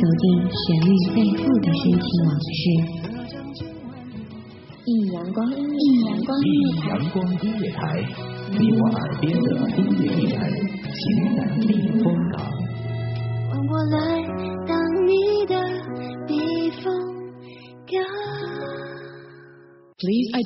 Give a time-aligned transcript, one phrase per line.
[0.00, 2.62] 走进旋律背后的深情往事。
[4.86, 7.82] 一阳光音乐，一阳光音乐台，阳光音乐台，
[8.58, 9.46] 你我耳边的
[9.76, 10.40] 音乐驿站，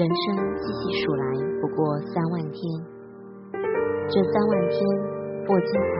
[0.00, 1.26] 人生细细数来
[1.60, 2.58] 不过三万天，
[4.08, 4.80] 这三万天
[5.46, 5.92] 或精彩，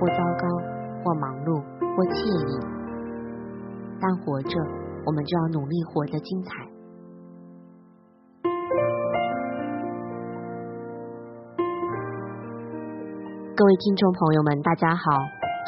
[0.00, 0.48] 或糟糕，
[1.04, 1.60] 或忙碌，
[1.94, 2.16] 或惬
[2.48, 2.52] 意。
[4.00, 4.56] 但活着，
[5.04, 6.64] 我们就要努力活得精彩。
[13.54, 15.12] 各位听众朋友们，大家好，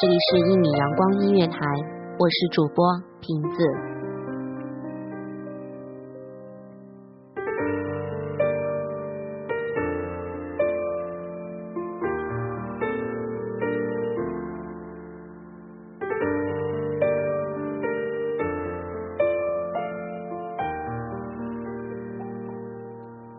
[0.01, 1.59] 这里是一米阳光音乐台，
[2.17, 2.83] 我是主播
[3.21, 3.94] 瓶子。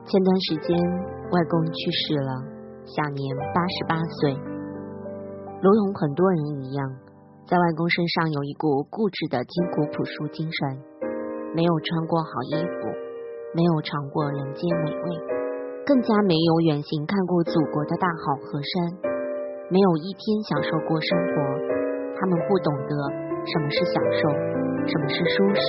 [0.06, 0.70] 前段时间，
[1.34, 2.30] 外公去世了，
[2.86, 4.38] 享年八十八岁。
[5.58, 6.86] 如同很多人一样，
[7.42, 10.78] 在外公身上有一股固执的艰苦朴素精神，
[11.58, 12.86] 没有穿过好衣服，
[13.50, 15.18] 没有尝过人间美味，
[15.82, 19.10] 更加没有远行看过祖国的大好河山，
[19.74, 21.34] 没有一天享受过生活。
[22.14, 22.94] 他们不懂得
[23.42, 24.22] 什么是享受，
[24.86, 25.66] 什么是舒适，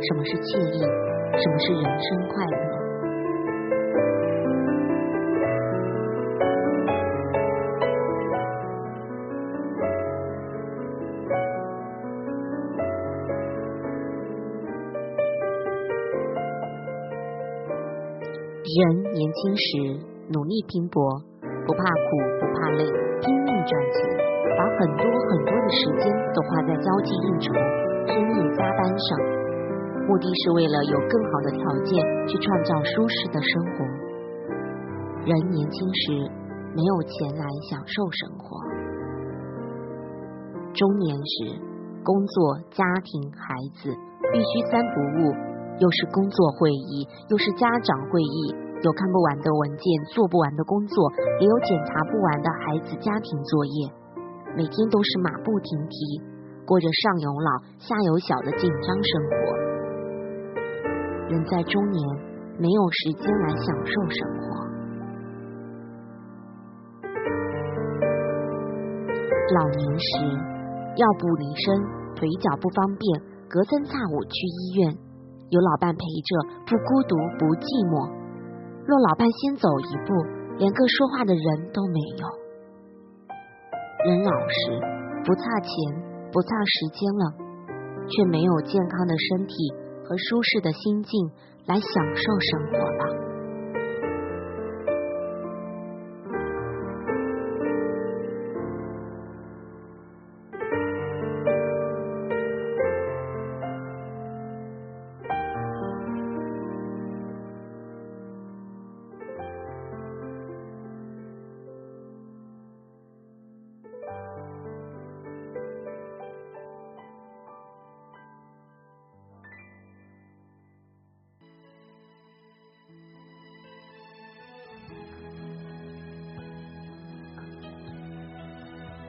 [0.00, 0.80] 什么是惬意，
[1.36, 2.65] 什么是人生快乐。
[19.36, 20.00] 年轻时
[20.32, 21.04] 努力拼搏，
[21.44, 22.08] 不怕苦
[22.40, 22.88] 不怕累，
[23.20, 24.08] 拼命赚钱，
[24.56, 27.52] 把很多很多的时间都花在交际应酬、
[28.08, 29.20] 深夜加班上，
[30.08, 33.84] 目的是为了有更好的条件去创造舒适的生活。
[35.28, 36.32] 人年轻时
[36.72, 38.56] 没有钱来享受生活，
[40.72, 41.60] 中年时
[42.02, 43.52] 工作、家庭、孩
[43.84, 43.92] 子
[44.32, 45.36] 必须三不误，
[45.78, 48.64] 又是工作会议，又是家长会议。
[48.82, 53.90] 有看不完的文件，做不完的工作，也有检查不完的孩子家庭作业，
[54.54, 55.96] 每天都是马不停蹄，
[56.66, 59.34] 过着上有老下有小的紧张生活。
[61.28, 62.04] 人在中年，
[62.60, 64.44] 没有时间来享受生活。
[69.54, 70.12] 老年时，
[70.96, 71.80] 腰不离身，
[72.14, 74.94] 腿脚不方便，隔三差五去医院，
[75.48, 78.25] 有老伴陪着，不孤独，不寂寞。
[78.86, 80.14] 若老伴先走一步，
[80.58, 82.24] 连个说话的人都没有。
[84.06, 84.80] 人老实
[85.24, 85.70] 不差钱，
[86.30, 87.34] 不差时间了，
[88.08, 89.54] 却没有健康的身体
[90.04, 91.30] 和舒适的心境
[91.66, 93.25] 来享受生活了。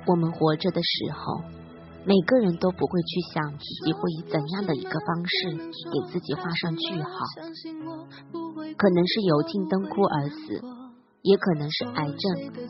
[0.08, 1.44] 我们活着的时候，
[2.06, 5.58] 每个人都不会去想自己会以怎样的一个方式
[5.92, 7.12] 给自己画上句号。
[8.78, 10.64] 可能是油尽灯枯而死，
[11.24, 12.16] 也可能是癌症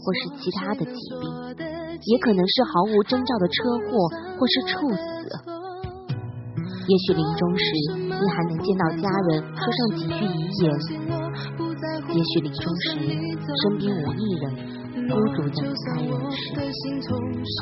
[0.02, 1.30] 或是其他的疾病，
[2.02, 5.00] 也可能是毫无征兆的车祸或是猝死。
[6.88, 7.66] 也许临终时
[7.98, 10.74] 你还能见到家人，说上几句遗言；
[12.10, 12.98] 也许临终时
[13.62, 14.77] 身边无一人。
[15.08, 16.10] 孤独的离
[16.56, 16.72] 开人
[17.46, 17.56] 世。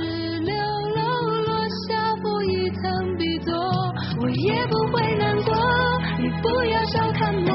[4.18, 5.54] 我也不会难过，
[6.18, 7.52] 你不要小看我，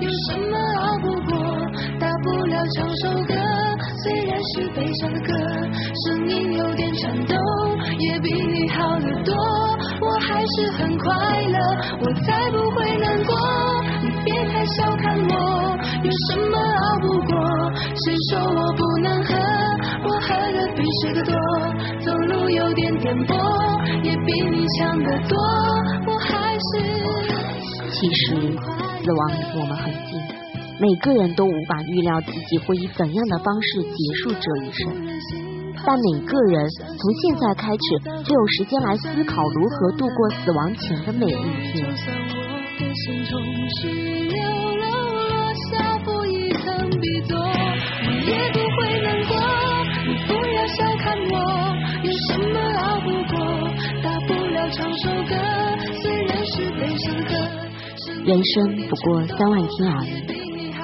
[0.00, 1.36] 有什么熬不过？
[1.98, 3.34] 大不了唱首歌，
[4.02, 5.32] 虽然是悲伤的歌，
[6.06, 7.34] 声音有点颤抖，
[7.98, 9.34] 也比你好得多。
[10.00, 11.58] 我还是很快乐，
[12.00, 13.34] 我才不会难过。
[14.00, 15.34] 你别太小看我，
[16.08, 17.36] 有什么熬不过？
[17.84, 19.34] 谁说我不能喝？
[20.04, 21.34] 我喝的比谁的多，
[22.00, 23.36] 走路有点颠簸，
[24.02, 25.36] 也比你强得多。
[26.06, 26.80] 我还是
[27.92, 28.56] 其实，
[29.04, 30.18] 死亡离我们很近，
[30.80, 34.88] 每个人都无法预料自己会以怎样的方式结束这一生。
[35.84, 41.84] 但每个人从现在开始就有时间来思考如何度过死亡前的每一天。
[41.84, 42.34] 就算我
[42.78, 43.38] 的心中
[43.76, 44.17] 是
[58.28, 60.12] 人生不过三万天而已，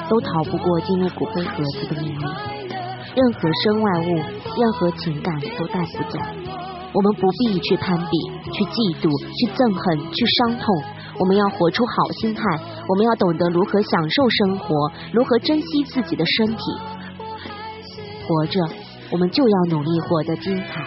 [0.08, 2.18] 都逃不过进入骨灰盒子的命运。
[2.18, 6.18] 任何身外物，任何情感都带不走。
[6.94, 8.16] 我们不必去攀比，
[8.50, 10.64] 去嫉妒，去憎恨，去伤痛。
[11.20, 12.40] 我们要活出好心态，
[12.88, 16.62] 我们要懂得如何享受生活，如何珍惜自己的身体。
[18.24, 18.58] 活着，
[19.12, 20.82] 我们就要努力活得精彩。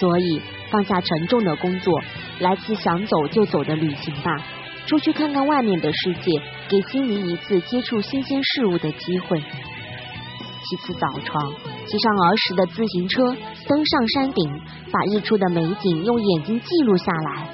[0.00, 1.94] 所以，放下沉重的工作。
[2.40, 4.36] 来次想走就走的旅行吧，
[4.86, 6.30] 出去看看外面的世界，
[6.68, 9.40] 给心灵一次接触新鲜事物的机会。
[9.40, 11.52] 起次早床，
[11.86, 13.36] 骑上儿时的自行车，
[13.68, 14.50] 登上山顶，
[14.90, 17.48] 把日出的美景用眼睛记录下来。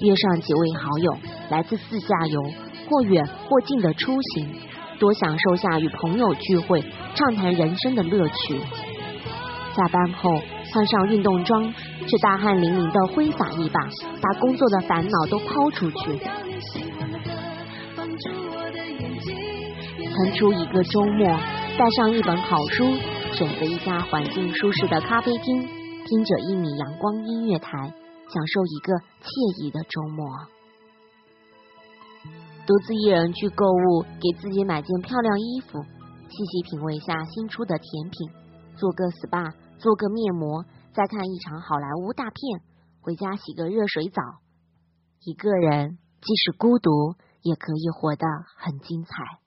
[0.00, 1.18] 约上几位好友，
[1.50, 2.40] 来自自驾游，
[2.88, 4.48] 或远或近的出行，
[4.98, 6.82] 多享受下与朋友聚会，
[7.14, 8.60] 畅谈人生的乐趣。
[9.74, 10.30] 下班后。
[10.72, 13.80] 换上运动装，去大汗淋漓的挥洒一把，
[14.20, 16.18] 把工作的烦恼都抛出去。
[20.16, 21.26] 腾出一个周末，
[21.78, 22.84] 带上一本好书，
[23.34, 25.62] 选择一家环境舒适的咖啡厅，
[26.06, 30.26] 听着一米阳光音乐台，享受一个惬意的周末。
[32.66, 35.78] 独自一人去购物，给自己买件漂亮衣服，
[36.30, 38.28] 细细品味下新出的甜品，
[38.76, 39.63] 做个 SPA。
[39.84, 40.64] 做个面膜，
[40.94, 42.62] 再看一场好莱坞大片，
[43.02, 44.22] 回家洗个热水澡。
[45.20, 48.26] 一个人即使孤独，也可以活得
[48.56, 49.43] 很精彩。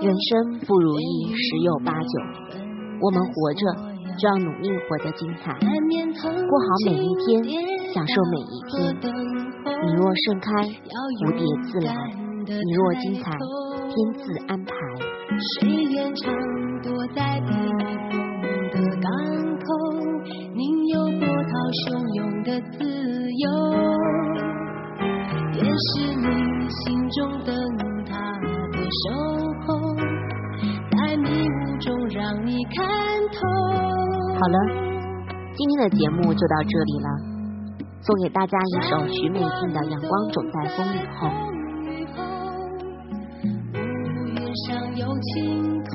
[0.00, 0.30] 人生
[0.64, 2.08] 不如意十有八九，
[3.00, 3.60] 我们活着
[4.16, 7.42] 就要努力活得精彩，过好每一天，
[7.92, 8.94] 享受每一天。
[9.84, 11.90] 你若盛开，蝴蝶自来；
[12.46, 13.32] 你若精彩，
[13.88, 14.70] 天自安排。
[15.58, 16.32] 谁愿常
[16.82, 17.82] 躲在避风
[18.70, 19.10] 的港
[19.58, 19.66] 口，
[20.54, 21.50] 宁有波涛
[21.88, 22.78] 汹涌的自
[23.32, 24.49] 由？
[25.62, 26.24] 也是你
[26.70, 27.54] 心中灯
[28.06, 28.16] 塔
[28.72, 29.12] 的守
[29.66, 29.68] 候，
[30.90, 32.78] 在迷雾中让你看
[33.30, 33.38] 透。
[34.38, 34.58] 好了，
[35.54, 37.08] 今天的节目就到这里了，
[38.00, 41.28] 送给大家一首徐美静的《阳光总在风雨后》。
[43.74, 43.76] 乌
[44.28, 45.28] 云上有晴
[45.84, 45.92] 空，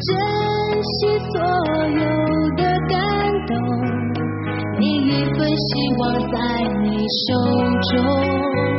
[0.00, 0.08] 珍
[0.82, 1.34] 惜所
[1.92, 2.04] 有
[2.56, 2.96] 的感
[3.46, 3.54] 动。
[5.56, 6.36] 希望在
[6.82, 7.32] 你手
[7.90, 8.75] 中，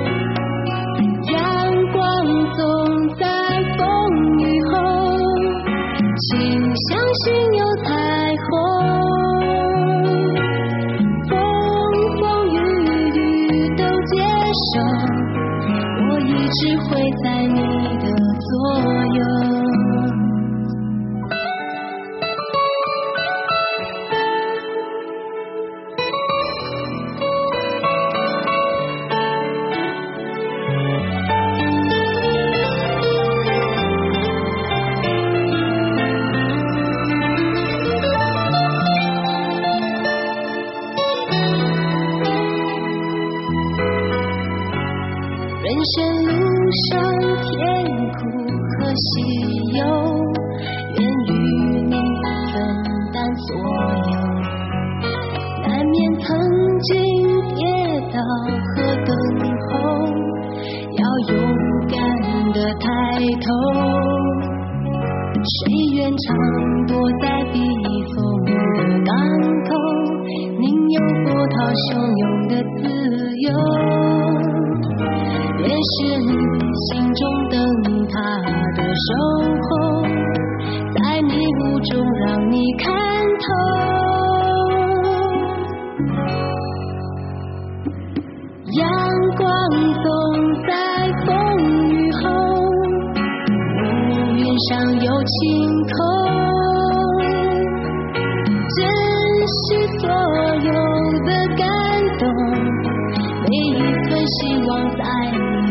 [58.17, 59.09] 笑和等
[59.69, 59.71] 候，
[60.97, 61.37] 要勇
[61.87, 61.95] 敢
[62.51, 62.85] 的抬
[63.45, 63.47] 头。
[65.37, 65.57] 谁
[65.93, 66.25] 愿长
[66.87, 68.49] 躲在避风的
[69.05, 69.13] 港
[69.65, 69.69] 口？
[70.59, 71.55] 宁有波涛
[71.85, 72.83] 汹涌的自
[73.41, 73.47] 由。
[75.59, 76.31] 也是你
[76.89, 77.21] 心中
[77.51, 77.55] 灯
[78.07, 78.13] 塔
[78.75, 79.36] 的守。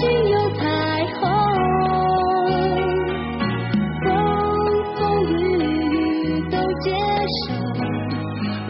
[0.00, 0.62] 心有彩
[1.14, 1.22] 虹。
[4.02, 4.06] 风
[4.96, 5.32] 风雨
[5.92, 6.86] 雨都接
[7.36, 7.42] 受，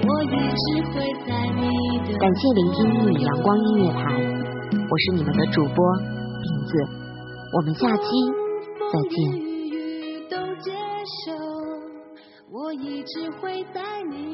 [0.06, 0.94] 我一直会
[1.26, 1.62] 在你
[2.06, 3.98] 的感谢聆听一米阳光音乐台，
[4.90, 5.76] 我是你们的主播
[6.42, 6.72] 瓶子，
[7.54, 8.02] 我们下期
[8.92, 9.16] 再见。
[9.30, 9.72] 风风雨雨
[10.28, 10.72] 都接
[11.24, 11.32] 受，
[12.50, 14.33] 我一直会在你